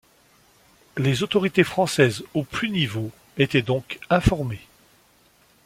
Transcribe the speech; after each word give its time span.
Les 0.97 1.21
autorités 1.21 1.63
françaises 1.63 2.23
au 2.33 2.43
plus 2.43 2.71
niveau 2.71 3.11
étaient 3.37 3.61
donc 3.61 3.99
informées. 4.09 4.67